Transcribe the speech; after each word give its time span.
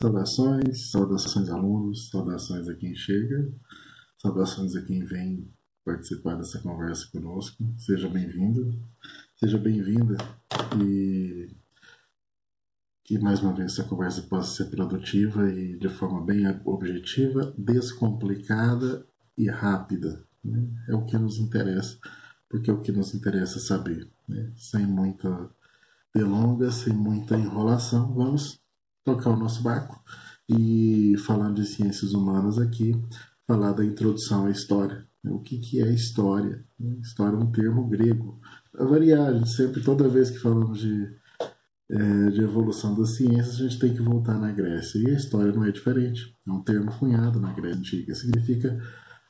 Saudações, 0.00 0.90
saudações 0.90 1.50
alunos, 1.50 2.08
saudações 2.08 2.66
a 2.70 2.74
quem 2.74 2.94
chega, 2.94 3.52
saudações 4.16 4.74
a 4.74 4.80
quem 4.80 5.04
vem 5.04 5.52
participar 5.84 6.36
dessa 6.36 6.58
conversa 6.58 7.06
conosco. 7.12 7.62
Seja 7.76 8.08
bem-vindo, 8.08 8.82
seja 9.36 9.58
bem-vinda 9.58 10.16
e 10.82 11.54
que 13.04 13.18
mais 13.18 13.42
uma 13.42 13.52
vez 13.52 13.72
essa 13.72 13.84
conversa 13.84 14.22
possa 14.22 14.64
ser 14.64 14.70
produtiva 14.70 15.52
e 15.52 15.76
de 15.78 15.90
forma 15.90 16.24
bem 16.24 16.44
objetiva, 16.64 17.52
descomplicada 17.58 19.06
e 19.36 19.50
rápida. 19.50 20.24
Né? 20.42 20.66
É 20.88 20.94
o 20.94 21.04
que 21.04 21.18
nos 21.18 21.38
interessa, 21.38 21.98
porque 22.48 22.70
é 22.70 22.72
o 22.72 22.80
que 22.80 22.90
nos 22.90 23.12
interessa 23.14 23.60
saber, 23.60 24.10
né? 24.26 24.50
sem 24.56 24.86
muita 24.86 25.50
delongas, 26.14 26.76
sem 26.76 26.94
muita 26.94 27.36
enrolação. 27.36 28.14
Vamos 28.14 28.60
tocar 29.04 29.30
o 29.30 29.36
nosso 29.36 29.62
barco 29.62 30.02
e 30.48 31.16
falando 31.18 31.56
de 31.56 31.66
ciências 31.66 32.12
humanas 32.12 32.58
aqui, 32.58 32.92
falar 33.46 33.72
da 33.72 33.84
introdução 33.84 34.46
à 34.46 34.50
história. 34.50 35.06
O 35.24 35.40
que, 35.40 35.58
que 35.58 35.80
é 35.80 35.92
história? 35.92 36.64
História 37.00 37.36
é 37.36 37.38
um 37.38 37.52
termo 37.52 37.88
grego. 37.88 38.40
Variar, 38.72 39.28
a 39.28 39.32
gente 39.34 39.50
sempre, 39.50 39.82
toda 39.82 40.08
vez 40.08 40.30
que 40.30 40.38
falamos 40.38 40.80
de, 40.80 41.14
é, 41.90 42.30
de 42.30 42.40
evolução 42.40 42.94
das 42.96 43.16
ciências, 43.16 43.56
a 43.56 43.68
gente 43.68 43.78
tem 43.78 43.94
que 43.94 44.00
voltar 44.00 44.38
na 44.38 44.50
Grécia. 44.50 44.98
E 44.98 45.10
a 45.10 45.14
história 45.14 45.52
não 45.52 45.64
é 45.64 45.70
diferente. 45.70 46.34
É 46.46 46.50
um 46.50 46.62
termo 46.62 46.90
cunhado 46.98 47.38
na 47.38 47.52
Grécia 47.52 47.78
Antiga. 47.78 48.14
Significa 48.14 48.80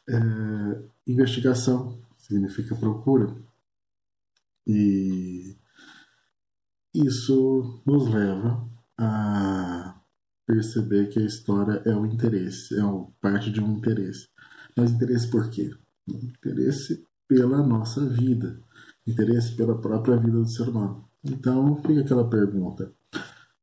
é, 0.08 0.82
investigação, 1.06 2.00
significa 2.18 2.76
procura. 2.76 3.34
E 4.66 5.56
isso 6.94 7.82
nos 7.84 8.08
leva 8.08 8.70
a 9.00 9.98
perceber 10.46 11.08
que 11.08 11.18
a 11.18 11.24
história 11.24 11.82
é 11.86 11.94
o 11.94 12.04
interesse, 12.04 12.78
é 12.78 12.82
parte 13.20 13.50
de 13.50 13.60
um 13.60 13.72
interesse. 13.72 14.28
Mas 14.76 14.90
interesse 14.90 15.30
por 15.30 15.48
quê? 15.48 15.70
Interesse 16.06 17.06
pela 17.26 17.66
nossa 17.66 18.06
vida, 18.06 18.60
interesse 19.06 19.56
pela 19.56 19.80
própria 19.80 20.16
vida 20.16 20.38
do 20.38 20.46
ser 20.46 20.68
humano. 20.68 21.08
Então 21.24 21.76
fica 21.82 22.00
aquela 22.00 22.28
pergunta: 22.28 22.92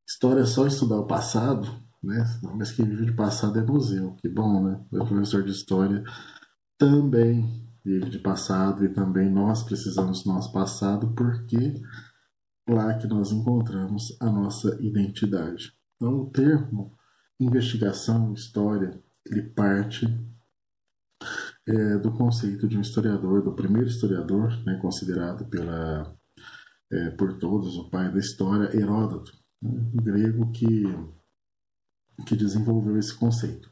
história 0.08 0.42
é 0.42 0.46
só 0.46 0.66
estudar 0.66 0.98
o 0.98 1.08
passado? 1.08 1.68
Né? 2.02 2.24
Mas 2.56 2.72
quem 2.72 2.86
vive 2.86 3.06
de 3.06 3.14
passado 3.14 3.60
é 3.60 3.64
museu, 3.64 4.16
que 4.22 4.30
bom, 4.30 4.64
né? 4.64 4.80
O 4.92 5.06
professor 5.06 5.44
de 5.44 5.52
história 5.52 6.04
também 6.78 7.68
vive 7.84 8.10
de 8.10 8.20
passado 8.20 8.86
e 8.86 8.90
também 8.90 9.30
nós 9.30 9.64
precisamos 9.64 10.24
do 10.24 10.32
nosso 10.32 10.52
passado 10.52 11.14
porque 11.16 11.82
lá 12.68 12.98
que 12.98 13.08
nós 13.08 13.32
encontramos 13.32 14.18
a 14.20 14.30
nossa 14.30 14.78
identidade. 14.82 15.74
Então, 15.96 16.22
o 16.22 16.30
termo 16.30 16.96
investigação, 17.40 18.34
história, 18.34 19.00
ele 19.26 19.44
parte 19.44 20.06
é, 21.68 21.98
do 21.98 22.12
conceito 22.12 22.68
de 22.68 22.78
um 22.78 22.82
historiador, 22.82 23.44
do 23.44 23.54
primeiro 23.54 23.88
historiador, 23.88 24.50
né, 24.66 24.78
considerado 24.82 25.46
pela, 25.46 26.16
é, 26.92 27.12
por 27.12 27.38
todos 27.38 27.78
o 27.78 27.90
pai 27.90 28.12
da 28.12 28.20
história, 28.20 28.76
Heródoto, 28.76 29.34
né, 29.62 29.70
um 29.94 30.04
grego 30.04 30.52
que, 30.52 30.84
que 32.26 32.36
desenvolveu 32.36 32.98
esse 32.98 33.14
conceito. 33.14 33.70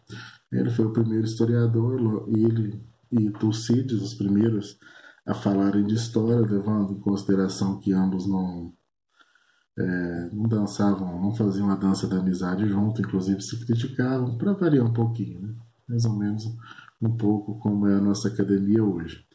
Ele 0.51 0.69
foi 0.69 0.85
o 0.85 0.93
primeiro 0.93 1.25
historiador, 1.25 2.27
ele 2.29 2.83
e 3.11 3.31
Tucídides, 3.31 4.01
os 4.01 4.13
primeiros 4.13 4.77
a 5.25 5.33
falarem 5.33 5.85
de 5.85 5.95
história, 5.95 6.39
levando 6.39 6.93
em 6.93 6.99
consideração 6.99 7.79
que 7.79 7.91
ambos 7.91 8.27
não 8.27 8.73
é, 9.77 10.29
não 10.31 10.43
dançavam, 10.43 11.21
não 11.21 11.35
faziam 11.35 11.69
a 11.69 11.75
dança 11.75 12.07
da 12.07 12.17
amizade 12.17 12.67
junto, 12.67 13.01
inclusive 13.01 13.41
se 13.41 13.65
criticavam, 13.65 14.37
para 14.37 14.53
variar 14.53 14.85
um 14.85 14.93
pouquinho, 14.93 15.41
né? 15.41 15.55
mais 15.87 16.05
ou 16.05 16.15
menos 16.15 16.45
um 17.01 17.15
pouco 17.15 17.59
como 17.59 17.87
é 17.87 17.95
a 17.95 18.01
nossa 18.01 18.29
academia 18.29 18.83
hoje. 18.83 19.25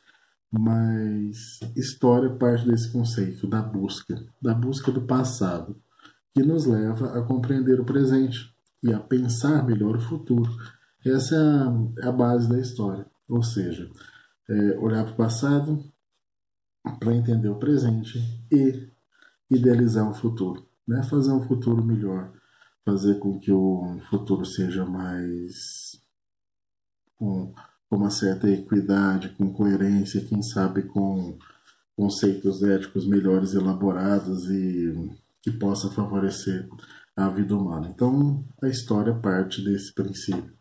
Mas 0.51 1.61
história 1.77 2.31
parte 2.31 2.67
desse 2.67 2.91
conceito 2.91 3.47
da 3.47 3.63
busca, 3.63 4.17
da 4.43 4.55
busca 4.55 4.91
do 4.91 5.03
passado, 5.03 5.77
que 6.35 6.43
nos 6.43 6.67
leva 6.67 7.19
a 7.19 7.23
compreender 7.23 7.79
o 7.79 7.85
presente 7.85 8.53
e 8.83 8.93
a 8.93 8.99
pensar 8.99 9.65
melhor 9.65 9.97
o 9.97 10.01
futuro. 10.01 10.51
Essa 11.05 11.37
é 11.37 11.39
a, 11.39 12.07
é 12.07 12.09
a 12.09 12.13
base 12.13 12.49
da 12.49 12.59
história, 12.59 13.07
ou 13.29 13.43
seja, 13.43 13.89
é, 14.49 14.79
olhar 14.79 15.05
para 15.05 15.13
o 15.13 15.17
passado 15.17 15.85
para 16.99 17.15
entender 17.15 17.49
o 17.49 17.59
presente 17.59 18.19
e 18.51 18.90
idealizar 19.51 20.09
um 20.09 20.15
futuro, 20.15 20.67
né? 20.87 21.03
fazer 21.03 21.33
um 21.33 21.43
futuro 21.43 21.85
melhor, 21.85 22.33
fazer 22.85 23.19
com 23.19 23.39
que 23.39 23.51
o 23.51 23.99
futuro 24.09 24.45
seja 24.45 24.85
mais 24.85 26.01
com, 27.17 27.53
com 27.89 27.97
uma 27.97 28.11
certa 28.11 28.49
equidade, 28.49 29.31
com 29.31 29.53
coerência, 29.53 30.25
quem 30.25 30.43
sabe 30.43 30.85
com 30.85 31.37
conceitos 31.97 32.63
éticos 32.63 33.07
melhores 33.07 33.53
elaborados 33.53 34.49
e 34.49 35.11
que 35.43 35.51
possa 35.51 35.91
favorecer 35.91 36.69
a 37.17 37.29
vida 37.29 37.55
humana. 37.55 37.89
Então, 37.89 38.45
a 38.63 38.69
história 38.69 39.15
parte 39.15 39.63
desse 39.63 39.93
princípio, 39.93 40.53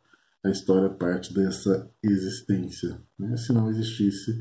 a 0.43 0.49
história 0.49 0.89
parte 0.89 1.33
dessa 1.33 1.89
existência. 2.03 3.01
Né? 3.17 3.37
Se 3.37 3.53
não 3.53 3.69
existisse 3.69 4.37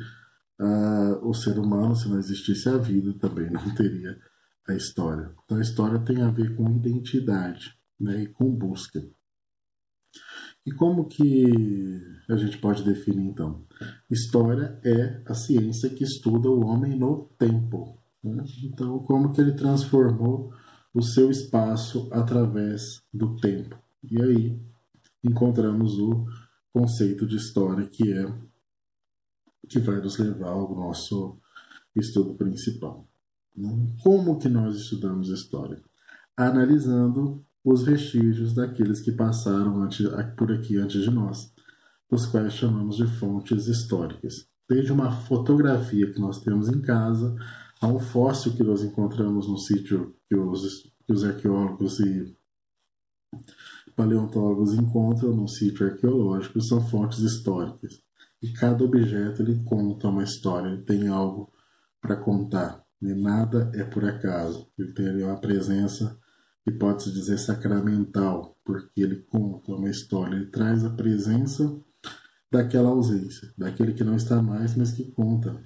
uh, 0.61 1.29
o 1.29 1.35
ser 1.35 1.59
humano, 1.59 1.95
se 1.95 2.09
não 2.09 2.19
existisse 2.19 2.69
a 2.69 2.77
vida, 2.77 3.13
também 3.21 3.51
não 3.51 3.75
teria 3.75 4.19
a 4.69 4.75
história. 4.75 5.35
Então 5.45 5.57
a 5.57 5.63
história 5.63 5.99
tem 5.99 6.23
a 6.23 6.31
ver 6.31 6.55
com 6.55 6.71
identidade 6.71 7.75
né, 7.99 8.23
e 8.23 8.27
com 8.27 8.51
busca. 8.51 9.03
E 10.65 10.73
como 10.73 11.09
que 11.09 12.03
a 12.29 12.37
gente 12.37 12.59
pode 12.59 12.85
definir 12.85 13.31
então? 13.31 13.65
História 14.11 14.79
é 14.85 15.23
a 15.27 15.35
ciência 15.35 15.89
que 15.89 16.05
estuda 16.05 16.51
o 16.51 16.67
homem 16.67 16.95
no 16.97 17.25
tempo. 17.39 17.99
Né? 18.23 18.45
Então, 18.65 18.99
como 19.01 19.33
que 19.33 19.41
ele 19.41 19.53
transformou 19.53 20.53
o 20.93 21.03
seu 21.03 21.31
espaço 21.31 22.09
através 22.13 23.03
do 23.13 23.37
tempo? 23.37 23.79
E 24.03 24.21
aí 24.21 24.61
encontramos 25.25 25.99
o 25.99 26.27
conceito 26.73 27.27
de 27.27 27.37
história 27.37 27.87
que 27.87 28.13
é 28.13 28.49
que 29.69 29.79
vai 29.81 30.01
nos 30.01 30.19
levar 30.19 30.51
ao 30.51 30.75
nosso 30.75 31.39
estudo 31.95 32.35
principal. 32.35 33.08
Como 34.03 34.39
que 34.39 34.49
nós 34.49 34.77
estudamos 34.77 35.29
história? 35.29 35.83
Analisando 36.37 37.45
os 37.65 37.83
vestígios 37.83 38.55
daqueles 38.55 39.01
que 39.01 39.13
passaram 39.13 39.83
antes, 39.83 40.07
por 40.37 40.53
aqui 40.53 40.77
antes 40.77 41.03
de 41.03 41.11
nós, 41.11 41.53
os 42.11 42.27
quais 42.27 42.53
chamamos 42.53 42.97
de 42.97 43.07
fontes 43.07 43.67
históricas. 43.67 44.49
Desde 44.69 44.93
uma 44.93 45.11
fotografia 45.11 46.13
que 46.13 46.21
nós 46.21 46.41
temos 46.41 46.69
em 46.69 46.81
casa, 46.81 47.35
a 47.81 47.87
um 47.89 47.99
fóssil 47.99 48.55
que 48.55 48.63
nós 48.63 48.83
encontramos 48.83 49.49
no 49.49 49.59
sítio 49.59 50.17
que 50.29 50.37
os, 50.37 50.93
que 51.07 51.13
os 51.13 51.25
arqueólogos 51.25 52.01
e 52.01 52.37
paleontólogos 53.97 54.75
encontram 54.75 55.35
no 55.35 55.49
sítio 55.49 55.87
arqueológico, 55.87 56.61
são 56.61 56.81
fontes 56.81 57.19
históricas. 57.19 58.01
E 58.41 58.53
cada 58.53 58.85
objeto 58.85 59.43
ele 59.43 59.63
conta 59.65 60.09
uma 60.09 60.23
história, 60.23 60.69
ele 60.69 60.83
tem 60.83 61.09
algo 61.09 61.53
para 62.01 62.17
contar. 62.17 62.88
E 63.01 63.15
nada 63.15 63.71
é 63.75 63.85
por 63.85 64.05
acaso. 64.05 64.69
Ele 64.79 64.93
tem 64.93 65.09
ali 65.09 65.23
uma 65.23 65.41
presença 65.41 66.19
que 66.65 66.73
pode-se 66.73 67.13
dizer 67.13 67.39
sacramental, 67.39 68.59
porque 68.65 69.01
ele 69.01 69.17
conta 69.17 69.73
uma 69.73 69.89
história, 69.89 70.37
ele 70.37 70.47
traz 70.47 70.85
a 70.85 70.91
presença 70.91 71.81
daquela 72.51 72.91
ausência, 72.91 73.53
daquele 73.57 73.95
que 73.95 74.05
não 74.05 74.17
está 74.17 74.43
mais, 74.43 74.75
mas 74.77 74.93
que 74.93 75.11
conta 75.13 75.63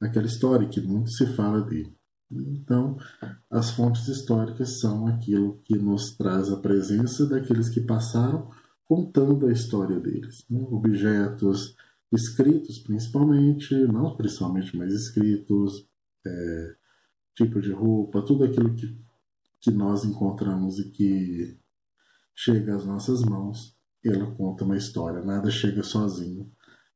aquela 0.00 0.26
história 0.26 0.68
que 0.68 0.80
muito 0.80 1.10
se 1.10 1.26
fala 1.34 1.62
dele. 1.62 1.94
Então, 2.30 2.96
as 3.50 3.70
fontes 3.70 4.08
históricas 4.08 4.80
são 4.80 5.06
aquilo 5.06 5.60
que 5.64 5.76
nos 5.76 6.16
traz 6.16 6.50
a 6.50 6.56
presença 6.56 7.26
daqueles 7.26 7.68
que 7.68 7.80
passaram 7.80 8.50
contando 8.86 9.46
a 9.46 9.52
história 9.52 10.00
deles. 10.00 10.44
Né? 10.48 10.66
Objetos, 10.70 11.76
escritos 12.12 12.78
principalmente, 12.78 13.74
não 13.86 14.16
principalmente, 14.16 14.76
mas 14.76 14.92
escritos, 14.92 15.88
é, 16.26 16.76
tipo 17.34 17.60
de 17.60 17.72
roupa, 17.72 18.22
tudo 18.22 18.44
aquilo 18.44 18.74
que, 18.74 18.98
que 19.60 19.70
nós 19.70 20.04
encontramos 20.04 20.78
e 20.78 20.90
que 20.90 21.58
chega 22.34 22.76
às 22.76 22.84
nossas 22.84 23.22
mãos, 23.22 23.76
ela 24.04 24.30
conta 24.32 24.64
uma 24.64 24.76
história, 24.76 25.24
nada 25.24 25.50
chega 25.50 25.82
sozinho 25.82 26.50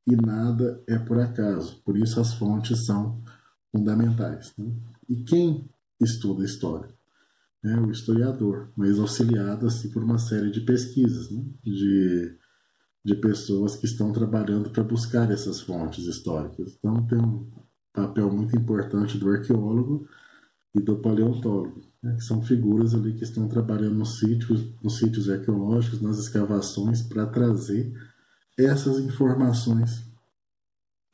e 0.07 0.15
nada 0.15 0.83
é 0.87 0.99
por 0.99 1.19
acaso, 1.19 1.81
por 1.83 1.97
isso 1.97 2.21
as 2.21 2.35
fontes 2.35 2.85
são 2.85 3.23
fundamentais. 3.73 4.53
Né? 4.59 4.73
E 5.09 5.23
quem 5.25 5.69
estuda 6.01 6.45
história? 6.45 6.95
É 7.65 7.77
o 7.81 7.91
historiador, 7.91 8.71
mas 8.77 8.99
auxiliado 8.99 9.67
assim, 9.67 9.91
por 9.91 10.03
uma 10.03 10.19
série 10.19 10.51
de 10.51 10.61
pesquisas, 10.61 11.31
né? 11.31 11.45
de 11.65 12.39
de 13.07 13.15
pessoas 13.15 13.77
que 13.77 13.87
estão 13.87 14.13
trabalhando 14.13 14.69
para 14.69 14.83
buscar 14.83 15.31
essas 15.31 15.61
fontes 15.61 16.07
históricas. 16.07 16.77
Então, 16.77 17.07
tem 17.07 17.17
um 17.17 17.49
papel 17.93 18.29
muito 18.33 18.57
importante 18.57 19.17
do 19.17 19.31
arqueólogo 19.31 20.09
e 20.75 20.81
do 20.81 20.97
paleontólogo, 20.97 21.83
né, 22.03 22.17
que 22.17 22.25
são 22.25 22.43
figuras 22.43 22.97
ali 22.97 23.15
que 23.15 23.23
estão 23.23 23.47
trabalhando 23.47 23.95
nos 23.95 24.19
sítios, 24.19 24.75
nos 24.83 24.99
sítios 24.99 25.31
arqueológicos, 25.31 26.01
nas 26.01 26.19
escavações, 26.19 27.01
para 27.01 27.25
trazer 27.27 27.95
essas 28.59 28.99
informações 28.99 30.03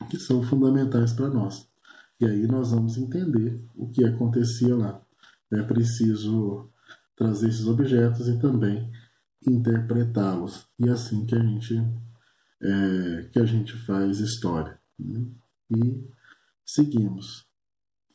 que 0.09 0.17
são 0.17 0.41
fundamentais 0.41 1.13
para 1.13 1.29
nós. 1.29 1.67
E 2.19 2.25
aí 2.25 2.47
nós 2.47 2.71
vamos 2.71 2.97
entender 2.97 3.63
o 3.75 3.87
que 3.91 4.03
acontecia 4.03 4.75
lá. 4.75 4.99
É 5.51 5.61
preciso 5.61 6.71
trazer 7.15 7.49
esses 7.49 7.67
objetos 7.67 8.27
e 8.27 8.39
também 8.39 8.91
interpretá-los. 9.51 10.67
E 10.79 10.87
é 10.87 10.91
assim 10.91 11.25
que 11.25 11.35
a 11.35 11.39
gente 11.39 11.75
é, 12.61 13.29
que 13.31 13.39
a 13.39 13.45
gente 13.45 13.73
faz 13.85 14.19
história. 14.19 14.79
Né? 14.97 15.25
E 15.75 16.07
seguimos. 16.65 17.45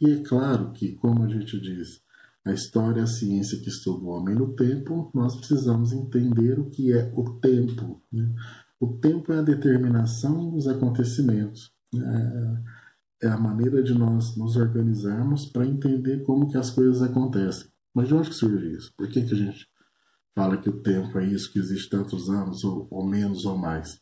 E 0.01 0.11
é 0.11 0.23
claro 0.23 0.73
que, 0.73 0.95
como 0.95 1.25
a 1.25 1.29
gente 1.29 1.61
diz, 1.61 2.01
a 2.45 2.53
história 2.53 3.01
é 3.01 3.03
a 3.03 3.07
ciência 3.07 3.59
que 3.59 3.69
estuda 3.69 4.05
o 4.05 4.09
homem 4.09 4.35
no 4.35 4.55
tempo, 4.55 5.11
nós 5.15 5.37
precisamos 5.37 5.93
entender 5.93 6.59
o 6.59 6.71
que 6.71 6.93
é 6.93 7.13
o 7.15 7.39
tempo. 7.41 8.01
Né? 8.13 8.33
O 8.81 8.97
tempo 8.99 9.33
é 9.33 9.39
a 9.39 9.43
determinação 9.43 10.51
dos 10.51 10.67
acontecimentos. 10.67 11.73
É, 11.95 13.27
é 13.27 13.29
a 13.29 13.39
maneira 13.39 13.83
de 13.83 13.93
nós 13.93 14.37
nos 14.37 14.57
organizarmos 14.57 15.47
para 15.47 15.67
entender 15.67 16.23
como 16.23 16.49
que 16.49 16.57
as 16.57 16.71
coisas 16.71 17.03
acontecem. 17.03 17.69
Mas 17.93 18.09
de 18.09 18.15
onde 18.15 18.29
que 18.31 18.37
surge 18.37 18.71
isso? 18.73 18.93
Por 18.97 19.09
que, 19.09 19.23
que 19.23 19.35
a 19.35 19.37
gente 19.37 19.67
fala 20.39 20.57
que 20.57 20.69
o 20.69 20.81
tempo 20.81 21.19
é 21.19 21.27
isso, 21.27 21.51
que 21.51 21.59
existe 21.59 21.91
tantos 21.91 22.31
anos, 22.31 22.63
ou, 22.63 22.87
ou 22.93 23.05
menos 23.05 23.45
ou 23.45 23.59
mais? 23.59 24.01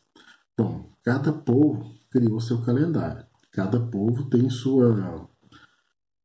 Bom, 0.55 0.93
cada 1.01 1.33
povo 1.33 1.95
criou 2.11 2.39
seu 2.39 2.61
calendário. 2.61 3.25
Cada 3.51 3.79
povo 3.79 4.29
tem 4.29 4.47
sua, 4.47 5.27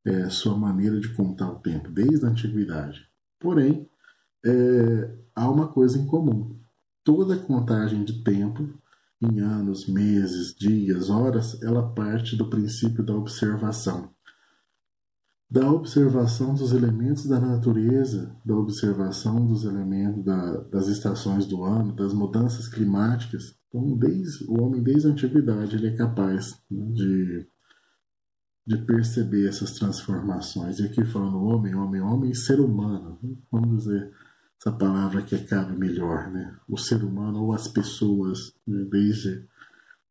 é, 0.04 0.28
sua 0.28 0.54
maneira 0.54 1.00
de 1.00 1.14
contar 1.14 1.50
o 1.50 1.60
tempo, 1.60 1.90
desde 1.90 2.26
a 2.26 2.28
antiguidade. 2.28 3.08
Porém, 3.40 3.88
é, 4.44 5.18
há 5.34 5.50
uma 5.50 5.68
coisa 5.68 5.98
em 5.98 6.06
comum. 6.06 6.60
Toda 7.02 7.38
contagem 7.38 8.04
de 8.04 8.22
tempo, 8.22 8.68
em 9.18 9.40
anos, 9.40 9.88
meses, 9.88 10.54
dias, 10.54 11.08
horas, 11.08 11.62
ela 11.62 11.90
parte 11.94 12.36
do 12.36 12.50
princípio 12.50 13.02
da 13.02 13.14
observação 13.14 14.11
da 15.52 15.70
observação 15.70 16.54
dos 16.54 16.72
elementos 16.72 17.26
da 17.26 17.38
natureza, 17.38 18.34
da 18.42 18.56
observação 18.56 19.46
dos 19.46 19.64
elementos 19.64 20.24
da, 20.24 20.62
das 20.62 20.88
estações 20.88 21.44
do 21.44 21.62
ano, 21.62 21.94
das 21.94 22.14
mudanças 22.14 22.68
climáticas. 22.68 23.54
Então, 23.68 23.94
desde, 23.98 24.46
o 24.46 24.62
homem, 24.62 24.82
desde 24.82 25.08
a 25.08 25.10
antiguidade, 25.10 25.76
ele 25.76 25.88
é 25.88 25.94
capaz 25.94 26.58
né, 26.70 26.86
de, 26.94 27.46
de 28.66 28.78
perceber 28.86 29.46
essas 29.46 29.72
transformações. 29.72 30.78
E 30.78 30.86
aqui 30.86 31.04
falando 31.04 31.44
homem, 31.44 31.74
homem, 31.74 32.00
homem, 32.00 32.32
ser 32.32 32.58
humano. 32.58 33.18
Né? 33.22 33.36
Vamos 33.50 33.84
dizer 33.84 34.10
essa 34.58 34.72
palavra 34.74 35.20
que 35.20 35.36
cabe 35.40 35.76
melhor, 35.76 36.30
né? 36.30 36.56
O 36.66 36.78
ser 36.78 37.04
humano 37.04 37.42
ou 37.42 37.52
as 37.52 37.68
pessoas, 37.68 38.54
né? 38.66 38.86
desde 38.90 39.46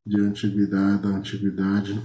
de 0.06 0.20
antiguidade, 0.20 1.02
da 1.02 1.08
antiguidade, 1.08 2.00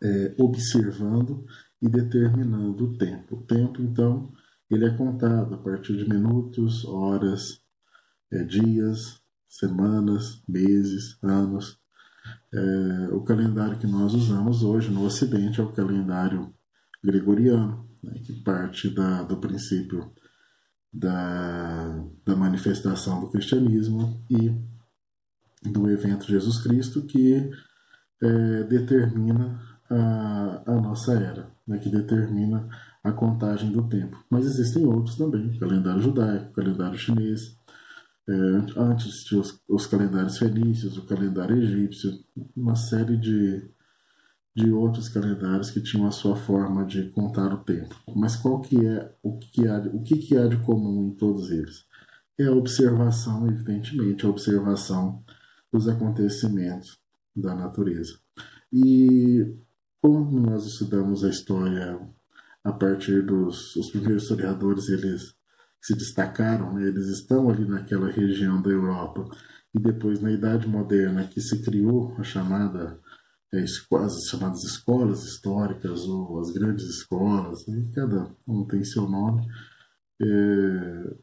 é, 0.00 0.34
observando 0.38 1.44
e 1.84 1.88
determinando 1.88 2.84
o 2.84 2.96
tempo. 2.96 3.36
O 3.36 3.42
tempo, 3.42 3.82
então, 3.82 4.32
ele 4.70 4.86
é 4.86 4.96
contado 4.96 5.54
a 5.54 5.58
partir 5.58 5.94
de 5.98 6.08
minutos, 6.08 6.82
horas, 6.86 7.60
é, 8.32 8.42
dias, 8.42 9.20
semanas, 9.46 10.42
meses, 10.48 11.18
anos. 11.22 11.78
É, 12.54 13.08
o 13.12 13.20
calendário 13.20 13.78
que 13.78 13.86
nós 13.86 14.14
usamos 14.14 14.62
hoje 14.62 14.90
no 14.90 15.04
Ocidente 15.04 15.60
é 15.60 15.62
o 15.62 15.72
calendário 15.72 16.54
gregoriano, 17.02 17.86
né, 18.02 18.14
que 18.24 18.32
parte 18.32 18.88
da, 18.88 19.22
do 19.22 19.36
princípio 19.36 20.10
da, 20.90 22.02
da 22.24 22.34
manifestação 22.34 23.20
do 23.20 23.30
cristianismo 23.30 24.24
e 24.30 24.50
do 25.68 25.90
evento 25.90 26.24
Jesus 26.24 26.62
Cristo, 26.62 27.02
que 27.02 27.50
é, 28.22 28.62
determina 28.64 29.73
a, 29.94 30.62
a 30.66 30.74
nossa 30.80 31.12
era 31.12 31.50
né, 31.66 31.78
que 31.78 31.88
determina 31.88 32.68
a 33.02 33.12
contagem 33.12 33.70
do 33.70 33.88
tempo. 33.88 34.16
Mas 34.30 34.46
existem 34.46 34.86
outros 34.86 35.16
também, 35.16 35.58
calendário 35.58 36.02
judaico, 36.02 36.52
calendário 36.52 36.98
chinês, 36.98 37.56
é, 38.26 38.32
antes 38.76 39.24
tinha 39.24 39.40
os, 39.40 39.60
os, 39.68 39.86
calendários 39.86 40.38
fenícios, 40.38 40.96
o 40.96 41.04
calendário 41.04 41.56
egípcio, 41.56 42.24
uma 42.56 42.74
série 42.74 43.18
de, 43.18 43.68
de 44.56 44.70
outros 44.70 45.10
calendários 45.10 45.70
que 45.70 45.82
tinham 45.82 46.06
a 46.06 46.10
sua 46.10 46.34
forma 46.34 46.86
de 46.86 47.10
contar 47.10 47.52
o 47.52 47.58
tempo. 47.58 47.94
Mas 48.16 48.36
qual 48.36 48.62
que 48.62 48.84
é 48.84 49.14
o 49.22 49.38
que 49.38 49.68
há, 49.68 49.78
o 49.92 50.02
que, 50.02 50.16
que 50.16 50.38
há 50.38 50.46
de 50.46 50.56
comum 50.58 51.08
em 51.08 51.10
todos 51.10 51.50
eles? 51.50 51.84
É 52.38 52.46
a 52.46 52.52
observação, 52.52 53.46
evidentemente, 53.46 54.24
a 54.24 54.30
observação 54.30 55.22
dos 55.70 55.86
acontecimentos 55.86 56.98
da 57.36 57.54
natureza. 57.54 58.18
E 58.72 59.54
como 60.04 60.38
nós 60.38 60.66
estudamos 60.66 61.24
a 61.24 61.30
história 61.30 61.98
a 62.62 62.70
partir 62.70 63.22
dos 63.22 63.74
os 63.74 63.90
primeiros 63.90 64.24
historiadores, 64.24 64.90
eles 64.90 65.34
se 65.80 65.94
destacaram, 65.94 66.74
né? 66.74 66.86
eles 66.86 67.06
estão 67.06 67.48
ali 67.48 67.66
naquela 67.66 68.10
região 68.10 68.60
da 68.60 68.68
Europa. 68.68 69.24
E 69.74 69.80
depois, 69.80 70.20
na 70.20 70.30
Idade 70.30 70.68
Moderna, 70.68 71.26
que 71.26 71.40
se 71.40 71.62
criou 71.62 72.14
a 72.18 72.22
chamada, 72.22 73.00
é, 73.50 73.62
as 73.62 74.28
chamadas 74.28 74.62
escolas 74.62 75.24
históricas, 75.24 76.02
ou 76.02 76.38
as 76.38 76.50
grandes 76.50 76.84
escolas, 76.84 77.66
né? 77.66 77.90
cada 77.94 78.30
um 78.46 78.66
tem 78.66 78.84
seu 78.84 79.08
nome. 79.08 79.46
É, 80.20 81.16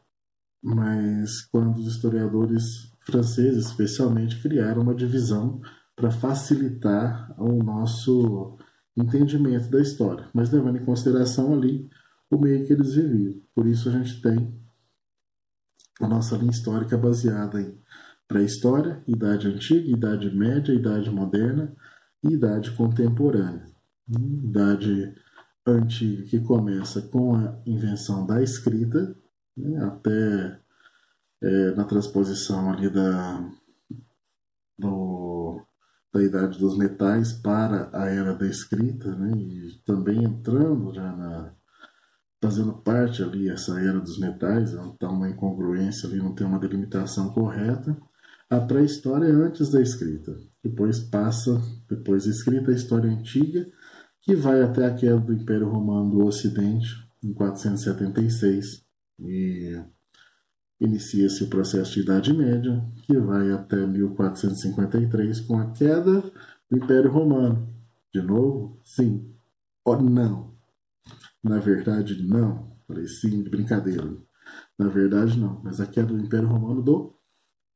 mas 0.60 1.42
quando 1.52 1.78
os 1.78 1.86
historiadores 1.86 2.92
franceses, 3.06 3.66
especialmente, 3.66 4.42
criaram 4.42 4.82
uma 4.82 4.94
divisão 4.94 5.60
para 5.94 6.10
facilitar 6.10 7.32
o 7.40 7.62
nosso 7.62 8.58
entendimento 8.96 9.70
da 9.70 9.80
história, 9.80 10.28
mas 10.34 10.50
levando 10.50 10.78
em 10.78 10.84
consideração 10.84 11.54
ali 11.54 11.88
o 12.30 12.38
meio 12.38 12.66
que 12.66 12.72
eles 12.72 12.94
viviam. 12.94 13.40
Por 13.54 13.66
isso 13.66 13.88
a 13.88 13.92
gente 13.92 14.20
tem 14.20 14.60
a 16.00 16.08
nossa 16.08 16.36
linha 16.36 16.50
histórica 16.50 16.96
baseada 16.96 17.60
em 17.60 17.78
pré-história, 18.26 19.02
idade 19.06 19.48
antiga, 19.48 19.88
idade 19.88 20.34
média, 20.34 20.72
idade 20.72 21.10
moderna 21.10 21.74
e 22.22 22.34
idade 22.34 22.70
contemporânea. 22.72 23.66
Idade 24.08 25.14
antiga 25.66 26.24
que 26.24 26.40
começa 26.40 27.02
com 27.02 27.36
a 27.36 27.60
invenção 27.66 28.26
da 28.26 28.42
escrita, 28.42 29.14
né, 29.56 29.84
até 29.84 30.60
é, 31.42 31.74
na 31.74 31.84
transposição 31.84 32.70
ali 32.72 32.90
da, 32.90 33.48
do, 34.78 35.11
da 36.12 36.22
idade 36.22 36.58
dos 36.58 36.76
metais 36.76 37.32
para 37.32 37.88
a 37.92 38.06
era 38.06 38.34
da 38.34 38.46
escrita, 38.46 39.14
né? 39.14 39.32
e 39.36 39.82
também 39.84 40.22
entrando 40.22 40.92
já 40.94 41.16
na 41.16 41.54
fazendo 42.42 42.72
parte 42.72 43.22
ali 43.22 43.48
essa 43.48 43.80
era 43.80 44.00
dos 44.00 44.18
metais, 44.18 44.72
está 44.72 45.08
uma 45.08 45.30
incongruência 45.30 46.08
ali, 46.08 46.18
não 46.18 46.34
tem 46.34 46.44
uma 46.44 46.58
delimitação 46.58 47.32
correta. 47.32 47.96
A 48.50 48.60
pré-história 48.60 49.26
é 49.26 49.30
antes 49.30 49.70
da 49.70 49.80
escrita, 49.80 50.36
depois 50.62 50.98
passa, 50.98 51.62
depois 51.88 52.26
escrita, 52.26 52.72
a 52.72 52.74
história 52.74 53.08
antiga, 53.08 53.64
que 54.20 54.34
vai 54.34 54.60
até 54.60 54.84
a 54.84 54.94
queda 54.94 55.20
do 55.20 55.32
Império 55.32 55.68
Romano 55.68 56.10
do 56.10 56.26
Ocidente, 56.26 56.88
em 57.22 57.32
476, 57.32 58.84
e 59.20 59.80
inicia-se 60.82 61.44
o 61.44 61.48
processo 61.48 61.94
de 61.94 62.00
Idade 62.00 62.32
Média, 62.32 62.84
que 63.06 63.16
vai 63.16 63.52
até 63.52 63.86
1453, 63.86 65.40
com 65.40 65.58
a 65.58 65.70
queda 65.70 66.20
do 66.68 66.76
Império 66.76 67.10
Romano. 67.10 67.68
De 68.12 68.20
novo, 68.20 68.80
sim 68.84 69.32
ou 69.84 70.02
não? 70.02 70.52
Na 71.42 71.58
verdade, 71.58 72.22
não. 72.22 72.76
Falei 72.86 73.06
sim, 73.06 73.42
de 73.42 73.48
brincadeira. 73.48 74.16
Na 74.78 74.88
verdade, 74.88 75.38
não. 75.38 75.60
Mas 75.62 75.80
a 75.80 75.86
queda 75.86 76.08
do 76.08 76.18
Império 76.18 76.48
Romano 76.48 76.82
do 76.82 77.14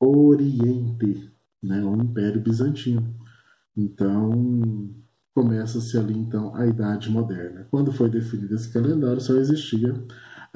Oriente, 0.01 1.33
né? 1.63 1.83
o 1.85 1.97
Império 1.97 2.41
Bizantino. 2.41 3.15
Então, 3.77 4.95
começa-se 5.35 5.97
ali 5.97 6.17
então 6.17 6.55
a 6.55 6.67
Idade 6.67 7.11
Moderna. 7.11 7.67
Quando 7.71 7.93
foi 7.93 8.09
definido 8.11 8.55
esse 8.55 8.73
calendário, 8.73 9.21
só 9.21 9.35
existia 9.35 9.95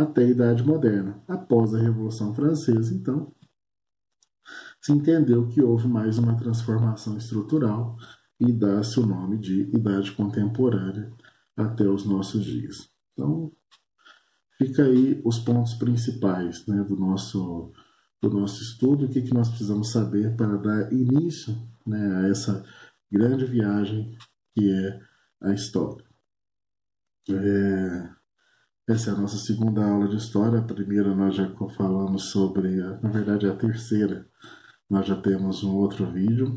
até 0.00 0.24
a 0.24 0.28
Idade 0.28 0.62
Moderna. 0.62 1.22
Após 1.28 1.74
a 1.74 1.78
Revolução 1.78 2.34
Francesa, 2.34 2.94
então, 2.94 3.32
se 4.80 4.92
entendeu 4.92 5.46
que 5.48 5.60
houve 5.60 5.86
mais 5.86 6.18
uma 6.18 6.36
transformação 6.36 7.16
estrutural 7.16 7.96
e 8.38 8.50
dá-se 8.50 8.98
o 8.98 9.06
nome 9.06 9.38
de 9.38 9.62
Idade 9.76 10.12
Contemporânea 10.12 11.12
até 11.54 11.86
os 11.86 12.06
nossos 12.06 12.44
dias. 12.44 12.88
Então, 13.12 13.52
fica 14.56 14.84
aí 14.84 15.20
os 15.24 15.38
pontos 15.38 15.74
principais 15.74 16.66
né, 16.66 16.82
do, 16.82 16.96
nosso, 16.96 17.70
do 18.22 18.30
nosso 18.30 18.62
estudo, 18.62 19.04
o 19.04 19.08
que, 19.08 19.20
que 19.20 19.34
nós 19.34 19.48
precisamos 19.48 19.90
saber 19.90 20.34
para 20.34 20.56
dar 20.56 20.92
início 20.92 21.54
né, 21.86 22.16
a 22.16 22.28
essa 22.28 22.64
grande 23.12 23.44
viagem 23.44 24.16
que 24.54 24.72
é 24.72 25.00
a 25.42 25.52
história. 25.52 26.04
É, 27.28 28.19
Essa 28.90 29.10
é 29.10 29.14
a 29.14 29.16
nossa 29.16 29.36
segunda 29.36 29.86
aula 29.86 30.08
de 30.08 30.16
história. 30.16 30.58
A 30.58 30.62
primeira 30.62 31.14
nós 31.14 31.36
já 31.36 31.48
falamos 31.76 32.24
sobre, 32.30 32.74
na 33.00 33.08
verdade, 33.08 33.46
a 33.46 33.54
terceira. 33.54 34.26
Nós 34.90 35.06
já 35.06 35.14
temos 35.14 35.62
um 35.62 35.76
outro 35.76 36.10
vídeo. 36.10 36.52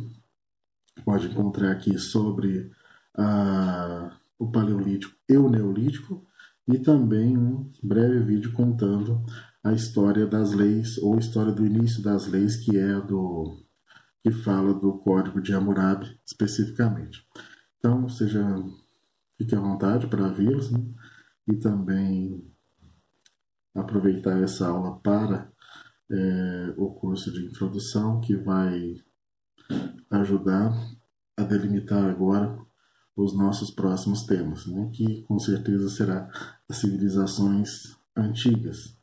Pode 1.06 1.28
encontrar 1.28 1.74
aqui 1.74 1.96
sobre 2.00 2.72
a, 3.16 4.18
o 4.40 4.52
Paleolítico 4.52 5.16
e 5.30 5.38
o 5.38 5.48
Neolítico 5.48 6.26
e 6.68 6.80
também 6.80 7.38
um 7.38 7.72
breve 7.84 8.24
vídeo 8.24 8.52
contando 8.54 9.24
a 9.64 9.72
história 9.72 10.26
das 10.26 10.54
leis 10.54 10.98
ou 10.98 11.14
a 11.14 11.20
história 11.20 11.52
do 11.52 11.64
início 11.64 12.02
das 12.02 12.26
leis 12.26 12.56
que 12.56 12.76
é 12.76 13.00
do 13.00 13.60
que 14.24 14.32
fala 14.32 14.74
do 14.74 14.94
Código 14.94 15.40
de 15.40 15.54
Hammurabi 15.54 16.20
especificamente. 16.26 17.24
Então, 17.78 18.10
seja 18.10 18.44
fique 19.38 19.54
à 19.54 19.60
vontade 19.60 20.08
para 20.08 20.30
vê-los 20.30 20.72
né? 20.72 20.80
E 21.48 21.56
também 21.56 22.46
aproveitar 23.76 24.42
essa 24.42 24.68
aula 24.68 25.00
para 25.00 25.52
é, 26.10 26.74
o 26.78 26.92
curso 26.92 27.32
de 27.32 27.46
introdução 27.46 28.22
que 28.22 28.36
vai 28.36 29.02
ajudar 30.10 30.72
a 31.38 31.44
delimitar 31.44 32.06
agora 32.06 32.58
os 33.16 33.36
nossos 33.36 33.72
próximos 33.72 34.24
temas, 34.24 34.66
né? 34.66 34.90
que 34.94 35.22
com 35.24 35.38
certeza 35.40 35.90
será 35.90 36.30
as 36.68 36.78
civilizações 36.78 37.96
antigas. 38.16 38.98